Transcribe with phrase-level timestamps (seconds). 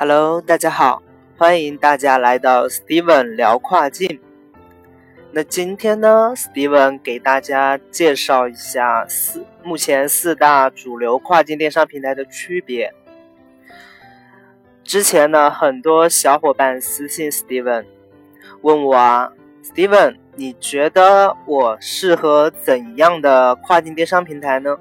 [0.00, 1.02] Hello，大家好，
[1.36, 4.20] 欢迎大家来到 Steven 聊跨境。
[5.32, 12.94] 那今天呢，Steven 给大家介绍一下四目前四大主流跨境电商平台的区别。
[14.84, 17.84] 之前呢，很多小伙伴私信 Steven
[18.60, 19.32] 问我啊
[19.64, 24.76] ，Steven，你觉得我适合怎样的跨境电商平台呢？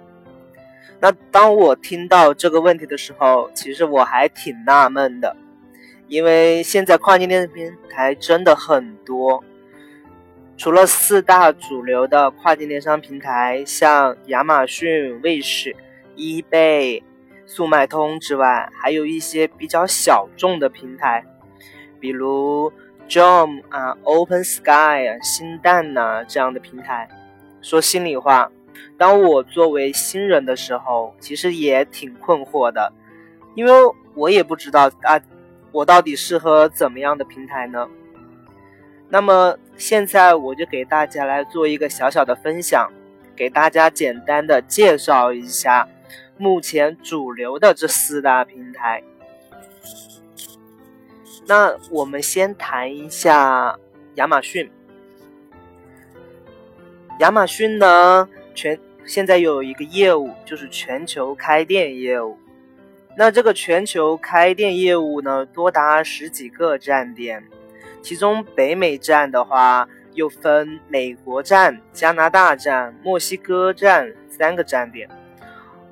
[0.99, 5.35] 那当我听到这个问题的时候，其实我还挺纳闷的，
[6.07, 9.43] 因为现在跨境电商平台真的很多，
[10.57, 15.75] 除了四大主流的跨境电商平台，像亚马逊、Wish、
[16.15, 17.03] eBay、
[17.45, 21.23] 速卖通之外，还有一些比较小众的平台，
[21.99, 22.73] 比如
[23.07, 27.07] Jom 啊、Open Sky 啊、新蛋呐这样的平台。
[27.61, 28.51] 说心里话。
[28.97, 32.91] 当我作为新人的时候，其实也挺困惑的，
[33.55, 33.71] 因为
[34.13, 35.21] 我也不知道啊，
[35.71, 37.87] 我到底适合怎么样的平台呢？
[39.09, 42.91] 那么现在我就给大家来做一个小小的分享，
[43.35, 45.87] 给大家简单的介绍一下
[46.37, 49.01] 目前主流的这四大平台。
[51.47, 53.79] 那我们先谈一下
[54.15, 54.69] 亚马逊，
[57.19, 58.27] 亚马逊呢？
[58.57, 62.35] 全现在有一个业务，就是全球开店业务。
[63.15, 67.43] 那这个全球开店业务呢，多达十几个站点，
[68.01, 75.07] 其中北美站的话，又分美国站、加拿大站、墨西哥站三个站点；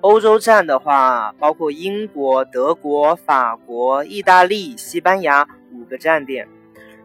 [0.02, 6.48] 欧洲站的话，包括英国、德国、法国、意大利、西班牙五个站点。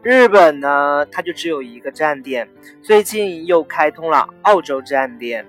[0.01, 2.49] 日本呢，它就只有一个站点，
[2.81, 5.45] 最近又开通了澳洲站点。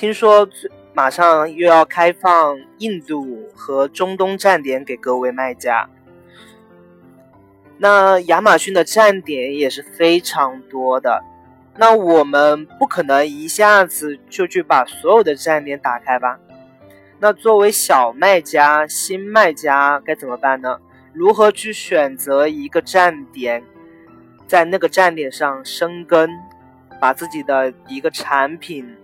[0.00, 0.48] 听说
[0.94, 5.90] 马上又要开放印度和中东站点给各位卖家。
[7.76, 11.22] 那亚马逊的站点也是非常多的，
[11.76, 16.40] 那我们不可能一下子就去把所有的站点打开吧？
[17.18, 20.78] 那作为小卖家、新卖家该怎么办呢？
[21.12, 23.62] 如何去选择一个站点，
[24.46, 26.30] 在那个站点上生根，
[26.98, 28.96] 把自己的一个产品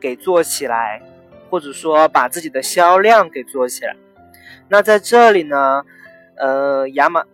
[0.00, 1.02] 给做起来，
[1.50, 3.94] 或者说把自己的销量给做起来。
[4.68, 5.84] 那在这里呢，
[6.36, 7.24] 呃，亚马，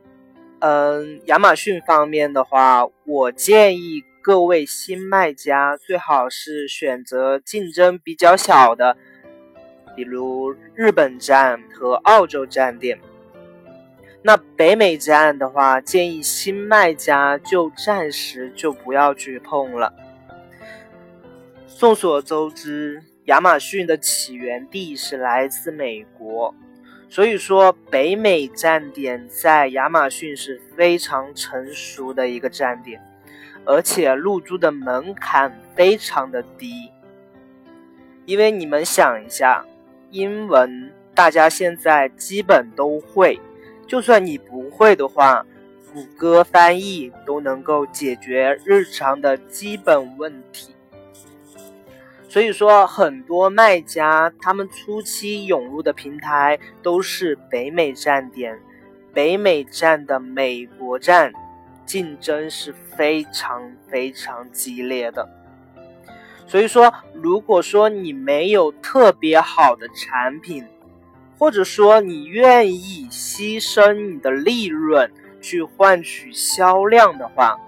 [0.58, 8.96] 嗯，亚马逊方面的话，我建议各位新卖家最好是选择竞争比较小的，
[9.94, 12.98] 比如日本站和澳洲站点。
[14.22, 19.92] 那北美站的话，建议新卖家就暂时就不要去碰了。
[21.78, 26.54] 众所周知，亚马逊的起源地是来自美国，
[27.10, 32.98] 所以说北美站点在亚马逊是非常成熟的一个站点，
[33.66, 36.90] 而且入驻的门槛非常的低。
[38.24, 39.62] 因为你们想一下，
[40.10, 43.38] 英文大家现在基本都会。
[43.86, 45.44] 就算你不会的话，
[45.92, 50.74] 谷歌翻译都能够解决日常的基本问题。
[52.36, 58.60] 所以说，很多卖家他们初期涌入的平台都是北美站点，
[59.14, 61.32] 北美站的美国站
[61.86, 65.26] 竞争是非常非常激烈的。
[66.46, 70.62] 所以说，如果说你没有特别好的产品，
[71.38, 75.10] 或者说你愿意牺牲你的利润
[75.40, 77.58] 去换取销量的话，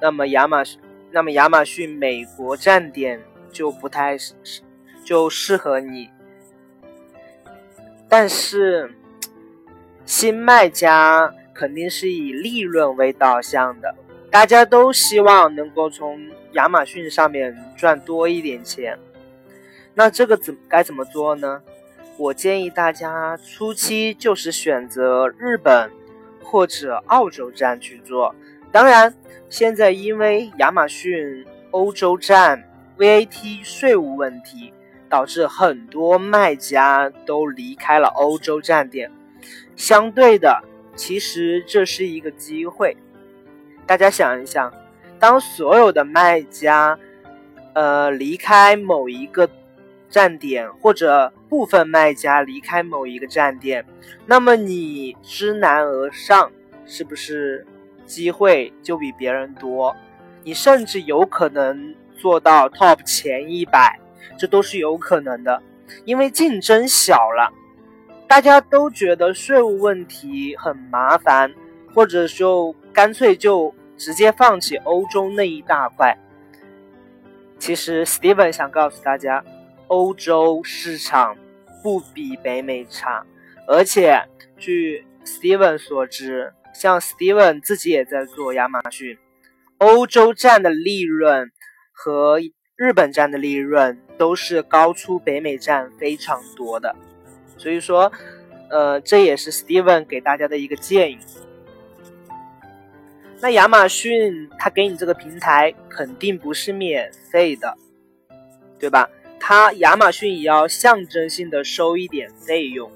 [0.00, 4.34] 那么亚马逊，那么亚马逊美国站点就不太适，
[5.04, 6.10] 就适合你。
[8.08, 8.94] 但是
[10.04, 13.94] 新卖家肯定是以利润为导向的，
[14.30, 16.20] 大家都希望能够从
[16.52, 18.98] 亚马逊上面赚多一点钱。
[19.94, 21.62] 那这个怎该怎么做呢？
[22.18, 25.90] 我建议大家初期就是选择日本
[26.42, 28.34] 或者澳洲站去做。
[28.70, 29.14] 当然，
[29.50, 32.62] 现在因为亚马逊欧洲站
[32.98, 34.72] VAT 税务问题，
[35.08, 39.10] 导致很多卖家都离开了欧洲站点。
[39.76, 40.62] 相对的，
[40.94, 42.96] 其实这是一个机会。
[43.86, 44.72] 大家想一想，
[45.18, 46.98] 当所有的卖家，
[47.74, 49.48] 呃，离开某一个。
[50.08, 53.84] 站点或者部分卖家离开某一个站点，
[54.24, 56.50] 那么你知难而上，
[56.86, 57.66] 是不是
[58.06, 59.94] 机会就比别人多？
[60.44, 63.98] 你甚至有可能做到 top 前一百，
[64.38, 65.62] 这都是有可能的，
[66.04, 67.52] 因为竞争小了。
[68.28, 71.54] 大家都觉得税务问题很麻烦，
[71.94, 76.18] 或者就干脆就直接放弃欧洲那一大块。
[77.58, 79.44] 其实，Steven 想告诉大家，
[79.86, 81.36] 欧洲市场
[81.82, 83.24] 不比北美差，
[83.68, 84.20] 而且
[84.58, 89.16] 据 Steven 所知，像 Steven 自己也在做亚马逊，
[89.78, 91.50] 欧洲站的利润
[91.98, 92.38] 和
[92.76, 96.94] 日本站的利润都是高出北美站非常多的。
[97.56, 98.12] 所以说，
[98.68, 101.18] 呃，这也是 Steven 给大家的一个建议。
[103.40, 107.74] 那亚马逊它给你这个平台肯定不是免费的，
[108.78, 109.08] 对吧？
[109.40, 112.90] 它亚马逊也要象征性的收一点费用。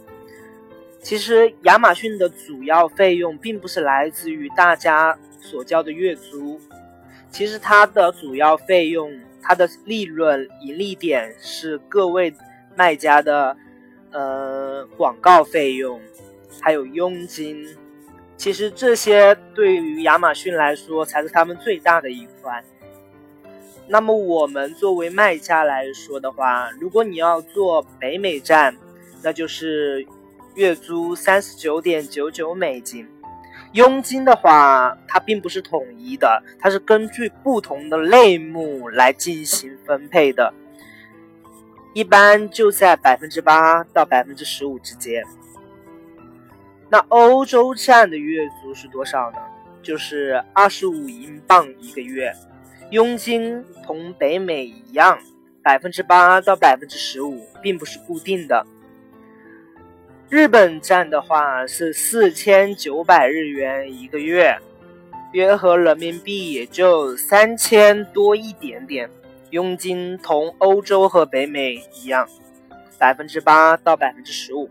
[1.02, 6.60] 其实亚马逊的主要费用并不是来自于大家所交的月租，
[7.30, 12.34] 其实它的主要费用，它的利润盈利点是各位
[12.76, 13.56] 卖家的。
[14.12, 16.00] 呃，广告费用，
[16.60, 17.64] 还有佣金，
[18.36, 22.60] 其实这些对于亚马逊来说才是他们最大的一块。
[23.86, 28.76] 那么我们作为卖家来说的话，如果你要做北美站，
[29.22, 30.04] 那就是
[30.56, 33.06] 月租三十九点九九美金。
[33.72, 40.52] 佣金的话，它并不是统一的，它是根据不同的类目来进行分配的。
[41.94, 45.24] 一般就在百分之八到百分之十五之间。
[46.88, 49.38] 那欧洲站的月租是多少呢？
[49.82, 52.32] 就是二十五英镑一个月，
[52.90, 55.18] 佣金同北美一样，
[55.62, 58.66] 百分之八到百分之十五，并不是固定的。
[60.30, 64.56] 日本站的话是四千九百日元一个月，
[65.32, 69.10] 约合人民币也就三千多一点点。
[69.50, 72.28] 佣金同欧洲和北美一样，
[72.96, 74.70] 百分之八到百分之十五。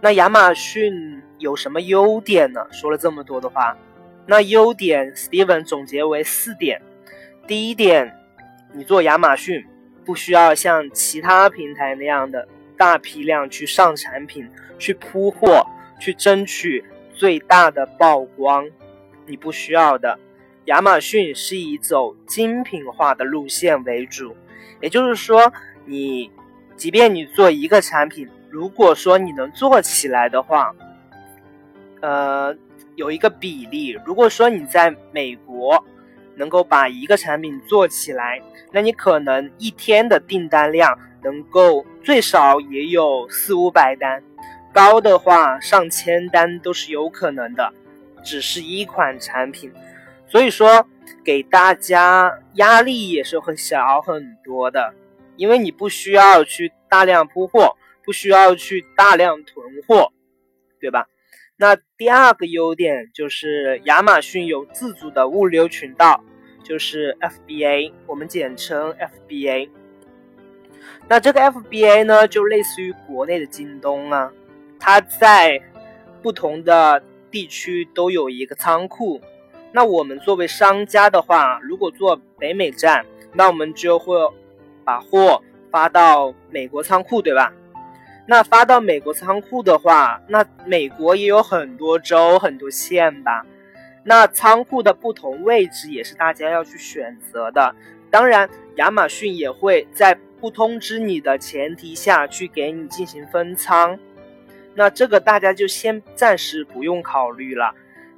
[0.00, 2.66] 那亚马逊有什么优点呢？
[2.72, 3.78] 说了这么多的话，
[4.26, 6.82] 那优点 Steven 总结为四点。
[7.46, 8.12] 第一点，
[8.72, 9.64] 你做亚马逊
[10.04, 14.48] 不需要像其他平台那样的大批量去上产品、
[14.78, 15.66] 去铺货、
[15.98, 18.68] 去争取最大的曝光。
[19.26, 20.18] 你不需要的，
[20.64, 24.36] 亚马逊是以走精品化的路线为主，
[24.80, 25.52] 也就是说，
[25.84, 26.30] 你
[26.76, 30.74] 即便你做一个产品，如果说你能做起来的话，
[32.00, 32.56] 呃，
[32.96, 35.84] 有一个比例，如果说你在美国
[36.36, 38.40] 能够把一个产品做起来，
[38.72, 44.22] 那你可能一天的订单量能够最少也有四五百单，
[44.72, 47.72] 高的话上千单都是有可能的。
[48.22, 49.72] 只是一款产品，
[50.26, 50.86] 所以说
[51.24, 54.92] 给大家压力也是会小很多的，
[55.36, 60.12] 因为你不需要去大量铺货，不需要去大量囤货，
[60.78, 61.08] 对吧？
[61.60, 66.24] 那第二个优点就是亚马逊有自主的物流渠道，
[66.64, 68.94] 就是 FBA，我们简称
[69.28, 69.68] FBA。
[71.06, 74.32] 那这个 FBA 呢，就类似于国内的京东啊，
[74.78, 75.60] 它在
[76.22, 77.02] 不同的。
[77.32, 79.20] 地区都有一个仓库，
[79.70, 84.16] 那我们作为商家的话，如果做北美站，那我们就会
[84.84, 85.40] 把货
[85.70, 87.52] 发到美国仓库，对吧？
[88.26, 93.44] 那发到美国仓库的话，那美国也有很多州、很多县吧？
[94.04, 97.74] 那仓库的不同位置也是大家要去选择的。
[98.10, 103.98] 当然，亚马逊也会在不通知你的前提下去给你进行分仓。
[104.74, 107.74] 那这个大家就先暂时不用考虑了，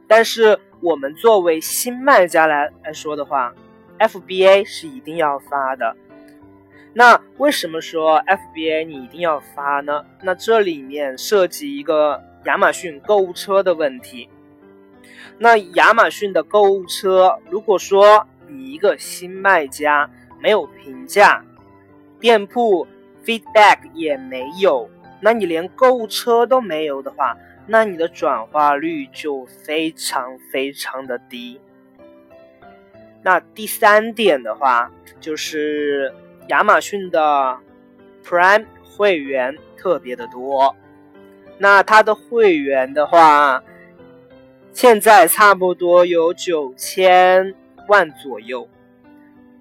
[0.07, 3.55] 但是我们作为新卖家来来说的话
[3.99, 5.97] ，FBA 是一定要发的。
[6.95, 10.05] 那为什么说 FBA 你一定要发呢？
[10.23, 14.29] 那这里面涉及一个亚马逊购物车的问题。
[15.39, 21.43] 那亚马逊的购物车，如果说你一个新卖家没有评价，
[22.21, 22.87] 店铺
[23.25, 24.89] feedback 也没有。
[25.21, 31.59] 那你连购物车都没有的话，那你的转化率就非常非常的低。
[33.23, 36.13] 那第三点的话，就是
[36.49, 37.59] 亚马逊的
[38.25, 40.75] Prime 会员特别的多。
[41.59, 43.63] 那它的会员的话，
[44.73, 47.55] 现在差不多有九千
[47.89, 48.69] 万左右。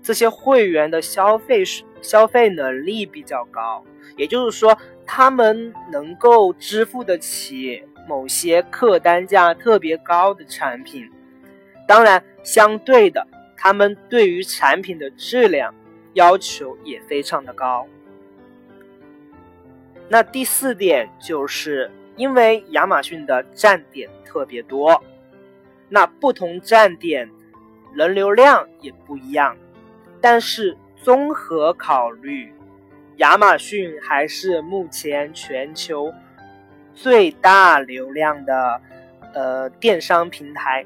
[0.01, 1.63] 这些会员的消费
[2.01, 3.83] 消费能力比较高，
[4.17, 4.77] 也就是说。
[5.13, 11.09] 他们能够支付得起某些客单价特别高的产品，
[11.85, 15.73] 当然，相对的，他们对于产品的质量
[16.13, 17.87] 要求也非常的高。
[20.09, 25.01] 那第四点就是因为亚马逊的站点特别多，
[25.87, 27.29] 那不同站点
[27.93, 29.55] 人流量也不一样，
[30.19, 32.53] 但是综合考虑，
[33.17, 36.13] 亚马逊还是目前全球
[36.93, 38.81] 最大流量的
[39.33, 40.85] 呃电商平台。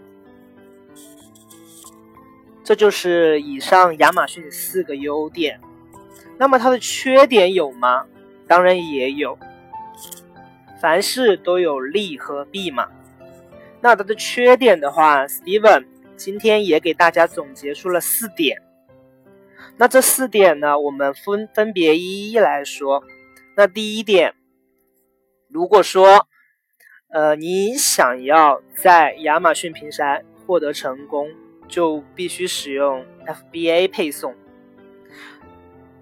[2.65, 5.61] 这就是以上亚马逊四个优点。
[6.37, 8.07] 那么它的缺点有吗？
[8.47, 9.37] 当然也有。
[10.81, 12.89] 凡事都有利和弊嘛。
[13.81, 15.85] 那它的缺点的话，Steven
[16.17, 18.61] 今天也给大家总结出了四点。
[19.77, 23.03] 那这四点呢，我们分分别一一来说。
[23.55, 24.33] 那第一点，
[25.49, 26.27] 如果说，
[27.09, 31.29] 呃，你想要在亚马逊平台获得成功，
[31.67, 34.35] 就必须使用 FBA 配送，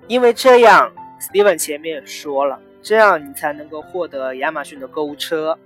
[0.07, 5.57] 因为这样，Steven 前面也说了，这样你才能够获得亚马逊的购物车。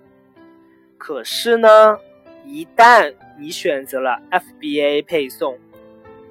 [0.98, 1.98] 可是呢，
[2.46, 5.58] 一旦你选择了 FBA 配送，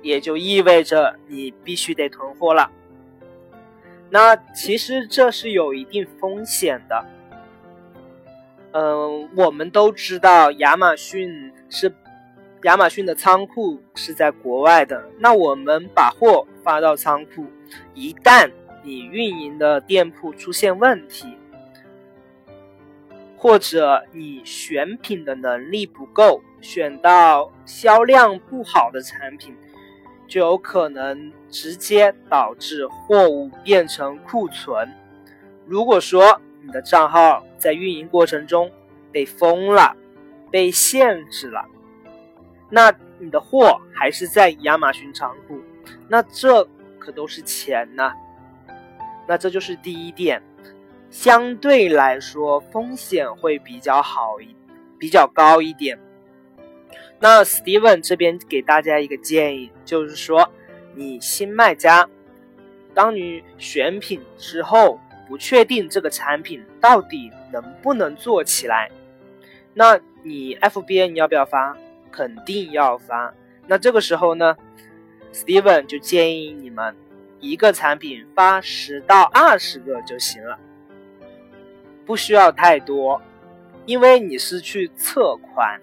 [0.01, 2.71] 也就意味着你必须得囤货了。
[4.11, 7.05] 那其实这是有一定风险的。
[8.73, 11.93] 嗯，我们都知道亚马逊是。
[12.67, 17.47] 亚马逊的仓库是在国外的，那我们把货发到仓库，
[17.95, 18.51] 一旦
[18.83, 21.39] 你运营的店铺出现问题，
[23.37, 29.55] 或者你选品的能力不够，选到销量不好的产品，
[30.27, 34.93] 就有可能直接导致货物变成库存。
[35.67, 38.69] 如果说你的账号在运营过程中
[39.13, 39.95] 被封了，
[40.51, 41.65] 被限制了。
[42.69, 45.61] 那你的货还是在亚马逊仓库，
[46.09, 46.67] 那这
[46.99, 48.13] 可都是钱呐。
[49.27, 50.43] 那这就是第一点，
[51.11, 54.55] 相对来说风险会比较好一，
[54.99, 55.99] 比较高一点。
[57.19, 60.49] 那 Steven 这边给大家一个建议，就是说，
[60.95, 62.09] 你新卖家，
[62.93, 68.91] 当你选品之后，不确定这个产品到底能不能做起来，
[69.73, 71.77] 那你 FBA 你要不要发？
[72.11, 73.35] 肯定要发。
[73.67, 74.57] 那这个时候呢
[75.33, 76.95] ，Steven 就建议你们
[77.41, 80.59] 一个产品发十到二十个就行了，
[82.05, 83.21] 不需要太多，
[83.85, 85.81] 因为你是去测款，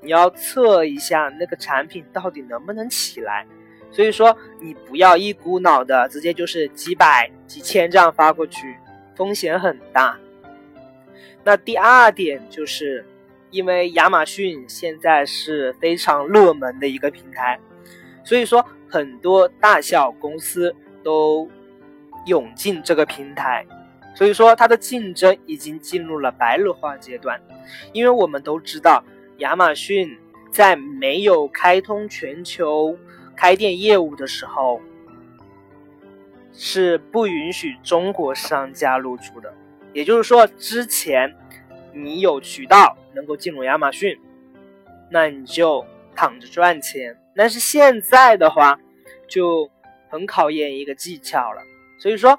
[0.00, 3.46] 你要测一下那个产品到底能不能起来。
[3.90, 8.76] 所以说，你不要一股脑的直接就是几百、几千这样发过去，
[9.16, 10.16] 风险很大。
[11.42, 13.04] 那第二点就是。
[13.50, 17.58] 因为亚马逊现在是非常热门的一个平台，
[18.24, 21.48] 所以说很多大小公司都
[22.26, 23.66] 涌进这个平台，
[24.14, 27.40] 所以说它的竞争已经进入了白热化阶段。
[27.92, 29.04] 因为我们都知道，
[29.38, 30.16] 亚马逊
[30.50, 32.96] 在没有开通全球
[33.36, 34.80] 开店业务的时候，
[36.52, 39.52] 是不允许中国商家入驻的，
[39.92, 41.34] 也就是说之前。
[41.92, 44.18] 你有渠道能够进入亚马逊，
[45.10, 47.16] 那你就躺着赚钱。
[47.34, 48.78] 但是现在的话，
[49.28, 49.70] 就
[50.08, 51.62] 很考验一个技巧了。
[51.98, 52.38] 所以说，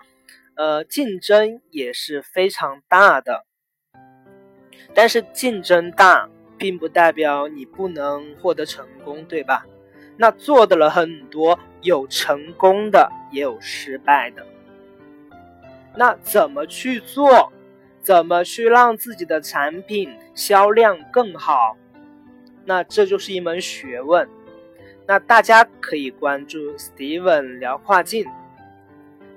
[0.56, 3.46] 呃，竞争也是非常大的。
[4.94, 9.66] 但是竞争大，并不代表你不能获得成功，对吧？
[10.18, 14.46] 那做的了很多，有成功的，也有失败的。
[15.96, 17.52] 那怎么去做？
[18.02, 21.78] 怎么去让自己的产品销量更好？
[22.66, 24.28] 那这就是一门学问。
[25.08, 28.26] 那大家可以关注 Steven 聊跨境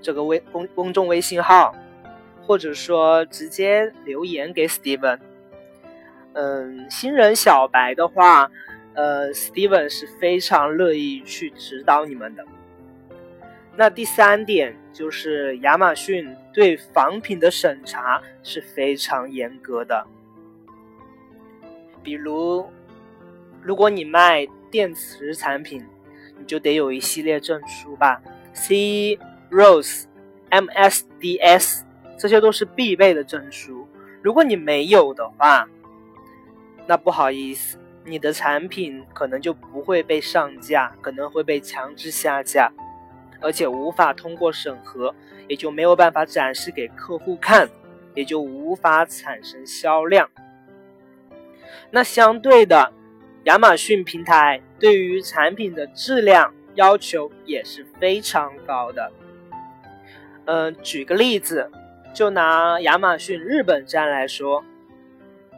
[0.01, 1.75] 这个微公公众微信号，
[2.43, 5.19] 或者说直接留言给 Steven。
[6.35, 8.51] 嗯，新人小白的话，
[8.95, 12.45] 呃，Steven 是非常乐意去指导你们的。
[13.77, 20.07] 那第三点就是亚马逊对仿品的审查是非常严格的。
[22.03, 22.65] 比如，
[23.63, 25.85] 如果你卖电池产品，
[26.39, 29.19] 你就得有一系列证书吧，C、
[29.51, 30.05] Rose、
[30.51, 31.83] MSDS，
[32.17, 33.89] 这些都是必备的证书。
[34.23, 35.69] 如果你没有的话，
[36.87, 42.71] 那不好意思，你的产品可能就不会被上架，可能会被强制下架。
[43.45, 45.15] 而且无法通过审核，
[45.47, 47.69] 也就没有办法展示给客户看，
[48.15, 50.31] 也就无法产生销量。
[51.91, 52.91] 那相对的，
[53.45, 59.13] 亚马逊平台对于产品的质量要求也是非常高的。
[60.47, 61.71] 嗯，举个例子，
[62.15, 64.65] 就拿亚马逊日本站来说，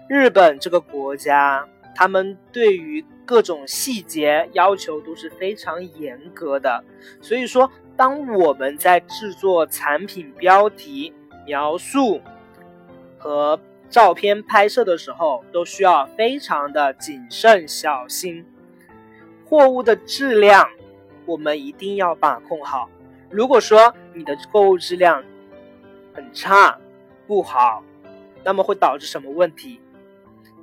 [0.08, 6.84] 日本这个国家，他们对于各种细节要求都是非常严格的。
[7.22, 11.14] 所以说，当我们在制作产品标题、
[11.46, 12.20] 描述
[13.16, 18.44] 和照片拍摄的时候，都需要非常的谨慎小心。
[19.46, 20.68] 货物的质量，
[21.24, 22.90] 我们一定要把控好。
[23.30, 25.24] 如果说你的货物质量
[26.12, 26.78] 很差、
[27.26, 27.82] 不好，
[28.44, 29.80] 那么会导致什么问题？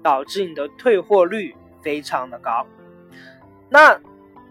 [0.03, 2.67] 导致你的退货率非常的高。
[3.69, 4.00] 那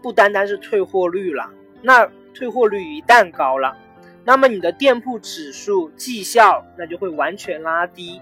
[0.01, 1.49] 不单单是退货率了，
[1.81, 3.77] 那退货率一旦高了，
[4.25, 8.19] 那么你的店铺指数绩效那就会完全拉低。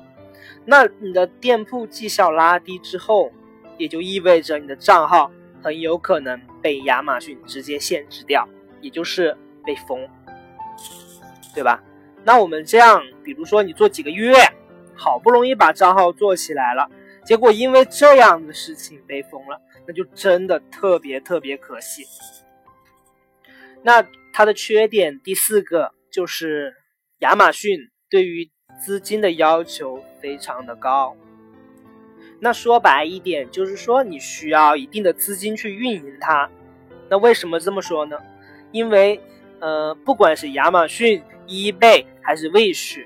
[0.66, 3.32] 那你的店铺绩效拉低之后，
[3.78, 5.32] 也就意味着你的账号
[5.64, 8.48] 很有可能被亚马逊直接限制掉，
[8.82, 9.36] 也就是。
[9.64, 10.10] 被封，
[11.54, 11.84] 对吧？
[12.24, 14.34] 那我们这样，比如说你做几个月，
[14.96, 16.90] 好不容易把账号做起来了，
[17.24, 22.04] 结果因为这样的事情被封了，那就真的特别特别可惜。
[23.84, 26.76] 那它的缺点第四个就是
[27.20, 28.50] 亚马逊对于
[28.80, 31.16] 资金的要求非常的高。
[32.40, 36.50] 那说白一点，就是说你需要一定的资金去运营它。
[37.10, 38.18] 那为什么这么说呢？
[38.72, 39.22] 因为
[39.60, 43.06] 呃，不管是亚马逊、eBay 还是 Wish，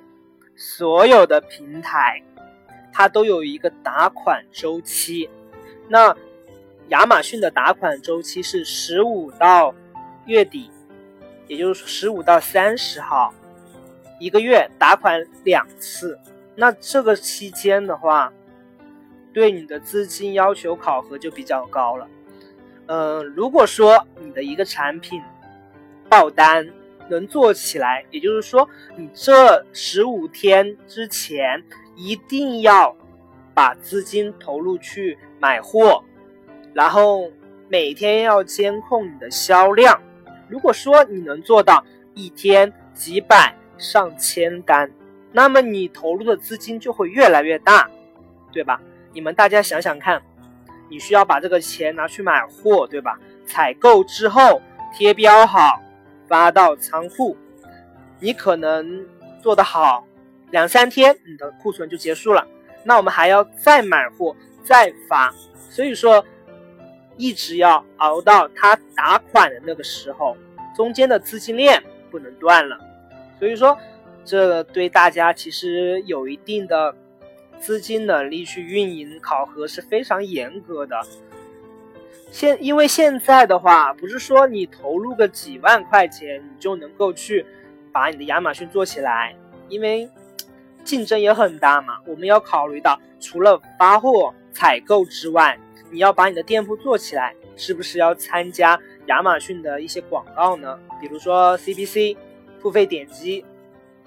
[0.55, 2.23] 所有的平台，
[2.97, 5.29] 它都有一个打款周期。
[5.89, 6.15] 那
[6.87, 9.75] 亚马逊的打款周期是十五到
[10.27, 10.71] 月底，
[11.45, 13.33] 也就是十五到三十号，
[14.17, 16.17] 一个月打款两次。
[16.55, 18.31] 那这个期间的话，
[19.33, 22.07] 对你的资金要求考核就比较高了。
[22.85, 25.21] 嗯，如果说你的一个产品，
[26.07, 26.65] 爆单
[27.09, 31.61] 能做起来，也就是说，你这十五天之前
[31.95, 32.95] 一定要
[33.53, 36.03] 把资金投入去买货，
[36.73, 37.31] 然后
[37.67, 40.01] 每天要监控你的销量。
[40.47, 44.91] 如果说你能做到一天几百上千单，
[45.31, 47.89] 那么你投入的资金就会越来越大，
[48.51, 48.81] 对吧？
[49.13, 50.21] 你们大家想想看，
[50.89, 53.19] 你需要把这个钱拿去买货，对吧？
[53.45, 54.61] 采购之后
[54.93, 55.81] 贴标好。
[56.27, 57.37] 发到仓库，
[58.19, 59.05] 你可能
[59.43, 60.03] 做得好，
[60.51, 62.47] 两三天你的库存就结束了。
[62.83, 65.33] 那我们还要再买货再发，
[65.69, 66.23] 所以说
[67.17, 70.37] 一直要熬到他打款的那个时候，
[70.75, 71.81] 中间的资金链
[72.11, 72.79] 不能断了。
[73.39, 73.77] 所以说，
[74.23, 76.95] 这对大家其实有一定的
[77.59, 81.01] 资金能力去运营考核是非常严格的。
[82.31, 87.45] 现因为现在的话，不是说你投入个几万块钱，你就能够去
[87.91, 89.35] 把你的亚马逊做起来，
[89.69, 90.09] 因为
[90.85, 91.97] 竞争也很大嘛。
[92.05, 95.59] 我们要考虑到，除了发货、采购之外，
[95.91, 100.79] 你要把你的店铺做起来，是不是要参加亚马逊的一些广告呢？
[101.01, 102.15] 比如说 CPC、
[102.59, 103.43] 付费点击，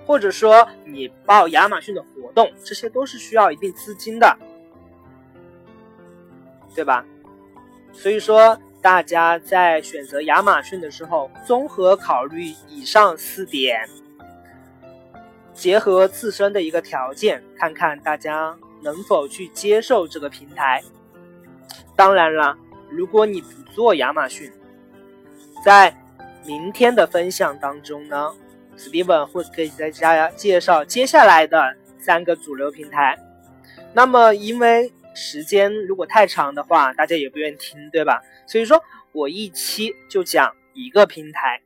[0.06, 4.38] 或者说你报亚马逊的活动，这些都是需要一定资金的，
[6.74, 7.04] 对吧？
[7.92, 13.88] 所以说，大家在选择亚马逊的时候，综合考虑以上四点，
[15.58, 20.80] 结合自身的一个条件，看看大家能否去接受这个平台。
[21.96, 22.56] 当然了，
[22.88, 24.52] 如果你不做亚马逊，
[25.64, 25.92] 在
[26.46, 28.32] 明天的分享当中呢
[28.76, 33.18] ，Steven 会给大家介绍接下来的三个主流平台。
[33.92, 38.22] 那么，因为时间如果太长的话，大家也不愿意听，对吧？
[38.46, 41.60] 所以说我一期就讲一个平台，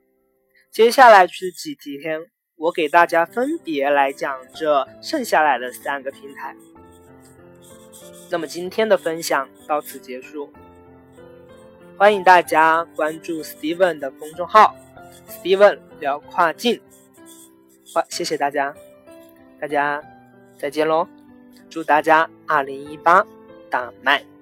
[0.71, 2.19] 接下来是几天，
[2.63, 6.55] 我给大家分别来讲这剩下来的三个平台。
[8.29, 10.49] 那么今天的分享到此结束，
[11.97, 14.73] 欢迎大家关注 Steven 的公众号
[15.27, 16.79] ，Steven 聊跨境。
[17.93, 18.73] 好，谢谢大家，
[19.59, 20.01] 大家
[20.57, 21.05] 再见喽，
[21.69, 23.27] 祝大家二零一八。
[23.69, 24.32] 大卖。